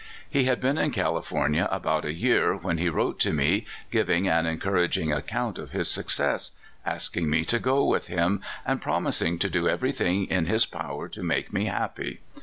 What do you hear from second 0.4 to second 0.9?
had been in